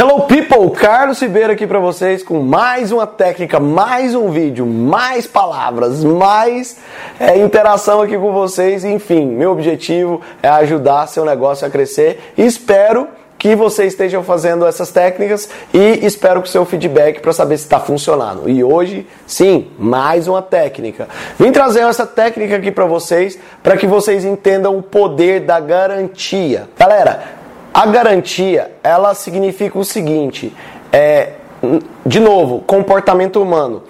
[0.00, 5.26] Hello people, Carlos Ribeiro aqui para vocês com mais uma técnica, mais um vídeo, mais
[5.26, 6.78] palavras, mais
[7.20, 8.82] é, interação aqui com vocês.
[8.82, 12.32] Enfim, meu objetivo é ajudar seu negócio a crescer.
[12.38, 17.64] Espero que você estejam fazendo essas técnicas e espero o seu feedback para saber se
[17.64, 18.48] está funcionando.
[18.48, 21.10] E hoje, sim, mais uma técnica.
[21.38, 26.70] Vim trazer essa técnica aqui para vocês para que vocês entendam o poder da garantia.
[26.78, 27.39] Galera,
[27.72, 30.54] a garantia, ela significa o seguinte,
[30.92, 31.34] é,
[32.04, 33.82] de novo, comportamento humano.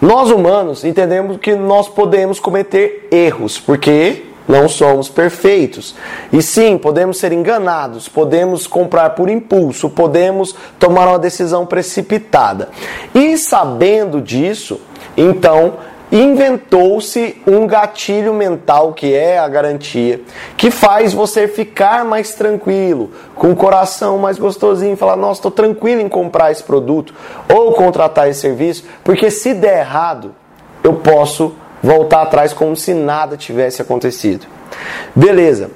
[0.00, 5.94] Nós humanos entendemos que nós podemos cometer erros, porque não somos perfeitos.
[6.32, 12.68] E sim, podemos ser enganados, podemos comprar por impulso, podemos tomar uma decisão precipitada.
[13.14, 14.80] E sabendo disso,
[15.16, 15.74] então
[16.10, 20.20] inventou-se um gatilho mental que é a garantia,
[20.56, 26.00] que faz você ficar mais tranquilo, com o coração mais gostosinho, falar: "Nossa, estou tranquilo
[26.00, 27.14] em comprar esse produto
[27.52, 30.34] ou contratar esse serviço, porque se der errado,
[30.82, 34.46] eu posso voltar atrás como se nada tivesse acontecido".
[35.14, 35.70] Beleza.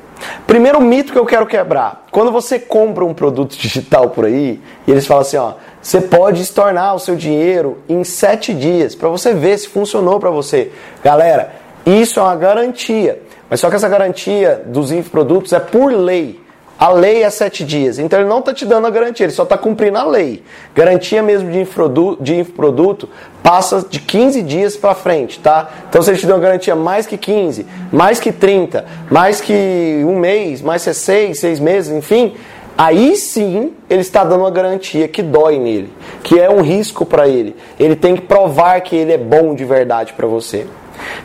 [0.47, 2.07] Primeiro mito que eu quero quebrar.
[2.11, 6.43] Quando você compra um produto digital por aí, e eles falam assim, ó, você pode
[6.43, 10.73] estornar o seu dinheiro em sete dias para você ver se funcionou para você.
[11.03, 11.53] Galera,
[11.85, 13.23] isso é uma garantia.
[13.49, 16.41] Mas só que essa garantia dos infoprodutos é por lei.
[16.79, 17.99] A lei é sete dias.
[17.99, 20.45] Então ele não está te dando a garantia, ele só está cumprindo a lei.
[20.75, 23.09] Garantia mesmo de infoproduto, de infoproduto
[23.43, 25.69] passa de 15 dias para frente, tá?
[25.89, 30.05] Então se ele te deu uma garantia mais que 15, mais que 30, mais que
[30.05, 32.37] um mês, mais que seis, seis meses, enfim,
[32.77, 37.27] aí sim ele está dando uma garantia que dói nele, que é um risco para
[37.27, 37.57] ele.
[37.81, 40.65] Ele tem que provar que ele é bom de verdade para você.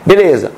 [0.04, 0.50] Beleza.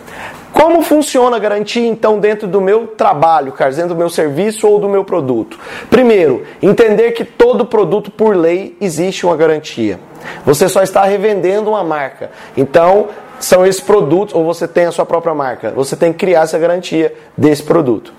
[0.57, 4.89] Como funciona a garantia então dentro do meu trabalho, dentro do meu serviço ou do
[4.89, 5.59] meu produto?
[5.91, 10.01] Primeiro, entender que todo produto por lei existe uma garantia.
[10.47, 12.31] Você só está revendendo uma marca.
[12.57, 15.73] Então, são esses produtos, ou você tem a sua própria marca.
[15.73, 18.15] Você tem que criar essa garantia desse produto.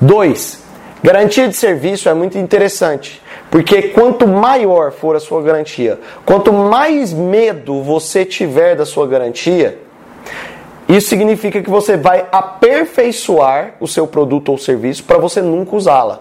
[0.00, 0.60] Dois,
[1.00, 3.22] garantia de serviço é muito interessante.
[3.52, 9.78] Porque quanto maior for a sua garantia, quanto mais medo você tiver da sua garantia,
[10.88, 16.20] isso significa que você vai aperfeiçoar o seu produto ou serviço para você nunca usá-la.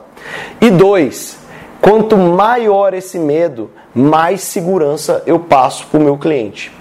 [0.60, 1.40] E dois,
[1.80, 6.72] quanto maior esse medo, mais segurança eu passo para o meu cliente.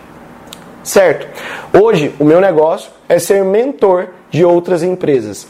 [0.83, 1.29] Certo?
[1.81, 5.47] Hoje, o meu negócio é ser mentor de outras empresas.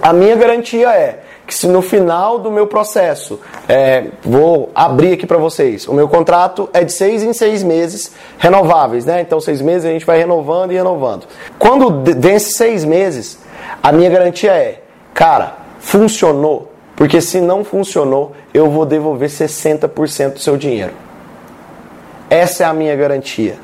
[0.00, 5.26] A minha garantia é que se no final do meu processo, é, vou abrir aqui
[5.26, 9.22] para vocês, o meu contrato é de seis em seis meses renováveis, né?
[9.22, 11.26] Então seis meses a gente vai renovando e renovando.
[11.58, 13.38] Quando vence seis meses,
[13.82, 14.82] a minha garantia é,
[15.14, 20.92] cara, funcionou, porque se não funcionou, eu vou devolver 60% do seu dinheiro.
[22.28, 23.56] Essa é a minha garantia.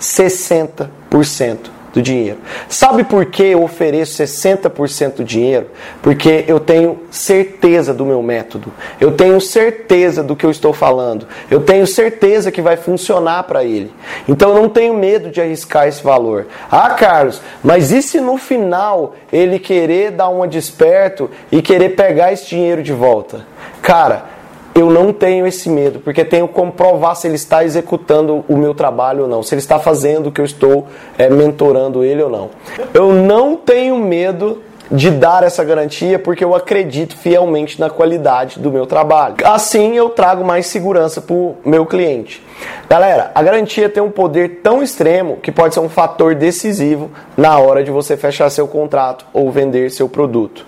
[0.00, 2.36] 60% do dinheiro.
[2.68, 5.68] Sabe por que eu ofereço 60% do dinheiro?
[6.02, 8.70] Porque eu tenho certeza do meu método.
[9.00, 11.26] Eu tenho certeza do que eu estou falando.
[11.50, 13.90] Eu tenho certeza que vai funcionar para ele.
[14.28, 16.48] Então eu não tenho medo de arriscar esse valor.
[16.70, 22.30] Ah, Carlos, mas e se no final ele querer dar uma desperto e querer pegar
[22.30, 23.46] esse dinheiro de volta?
[23.80, 24.35] Cara,
[24.76, 28.74] eu não tenho esse medo, porque tenho como provar se ele está executando o meu
[28.74, 32.28] trabalho ou não, se ele está fazendo o que eu estou é, mentorando ele ou
[32.28, 32.50] não.
[32.92, 38.70] Eu não tenho medo de dar essa garantia porque eu acredito fielmente na qualidade do
[38.70, 39.36] meu trabalho.
[39.44, 42.44] Assim eu trago mais segurança para o meu cliente.
[42.88, 47.58] Galera, a garantia tem um poder tão extremo que pode ser um fator decisivo na
[47.58, 50.66] hora de você fechar seu contrato ou vender seu produto.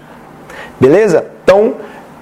[0.81, 1.27] Beleza?
[1.45, 1.75] Então,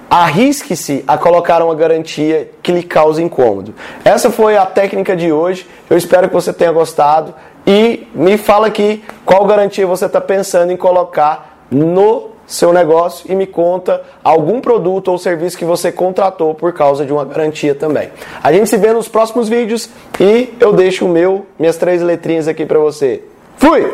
[0.09, 3.73] Arrisque-se a colocar uma garantia que lhe cause incômodo.
[4.05, 5.67] Essa foi a técnica de hoje.
[5.89, 7.33] Eu espero que você tenha gostado.
[7.65, 13.35] E me fala aqui qual garantia você está pensando em colocar no seu negócio e
[13.35, 18.09] me conta algum produto ou serviço que você contratou por causa de uma garantia também.
[18.41, 22.47] A gente se vê nos próximos vídeos e eu deixo o meu, minhas três letrinhas
[22.47, 23.21] aqui para você.
[23.57, 23.91] Fui!